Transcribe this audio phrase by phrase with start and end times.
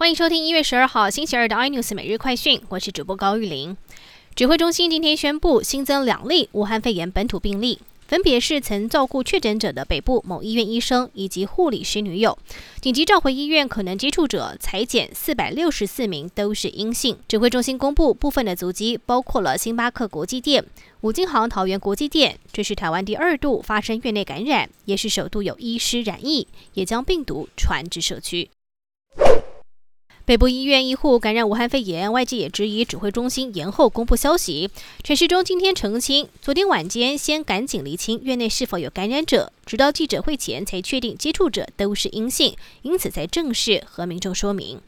[0.00, 3.76] 欢迎收听一月十二号星期二的 iNews 每日快讯，我是主播高玉玲。
[4.34, 12.38] 指挥中心今天宣布新增两例武汉肺炎本土病例，分别是曾照顾确诊者的北部某医院医生以及护理师女友。
[12.80, 17.18] 紧急召回医院可能接触者裁减四百六十四名，都是阴性。
[17.28, 20.64] 指挥中心公布部分的足迹，包括了星巴克国际店、
[21.02, 22.38] 五金行桃园国际店。
[22.50, 28.48] 这是台湾第二度发生院内感染，也是首度有医师染疫，也将病毒传至社区。
[30.30, 34.70] 北部医院医护感染武汉肺炎，外界也质疑指挥中心延后公布消息。
[35.02, 44.80] 陈世忠今天澄清，昨天晚间先赶紧厘清院内是否有感染者，直到记者会前才确定接触者都是阴性，因此才正式和民众说明。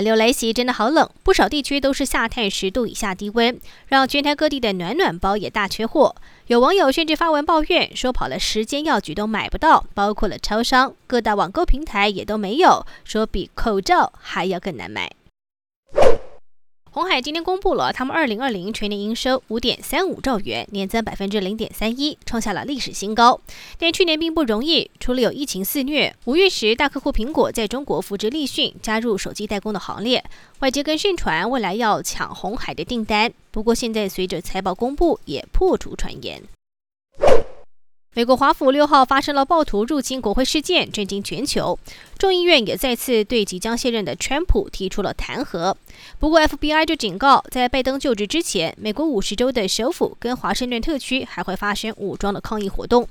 [0.00, 6.16] 寒流来袭，真的好冷，不少地区都是下探十度以下低温，让全台各地的暖暖包也大缺货。
[6.46, 15.12] 有网友甚至发文抱怨，说跑了十间药局都买不到，包括了超商、各大网购平台也都没有，说比口罩还要更难买。
[17.00, 23.40] 红海今天公布了他们二零二零全年营收五点三五兆元，年增百分之零点三一，创下了历史新高。
[23.78, 30.22] 但去年并不容易，除了有疫情肆虐，五月时大客户苹果在中国扶植立讯，加入手机代工的行列，
[30.58, 33.32] 外界更盛传未来要抢红海的订单。
[33.50, 36.42] 不过现在随着财报公布，也破除传言。
[38.12, 41.78] 美国华府六号发生了暴徒入侵国会事件，震惊全球。
[42.18, 45.72] 众议院也再次对即将卸任的川普提出了弹劾。
[46.18, 53.06] 不过，FBI 就警告，在拜登就职之前，美国五十州的首府跟华盛顿特区还会发生武装的抗议活动。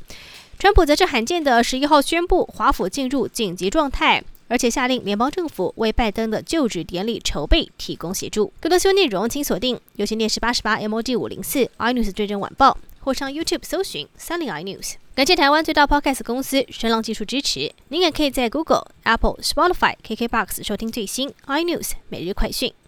[0.60, 8.52] 川普则是罕见的十一号宣布华府进入紧急状态，而且下令联邦政府为拜登的就职典礼筹备提供协助。
[8.60, 12.78] 更多新闻内容，请锁定有线电视八十八 MOD 五零四 iNews 最真晚报。
[13.00, 14.96] 或上 YouTube 搜寻三零 iNews。
[15.16, 17.72] 感谢台湾最大 Podcast 公司声浪技术支持。
[17.90, 22.79] 您也可以在 Google、Apple、Spotify、KKBox 收听最新 iNews 每日快讯。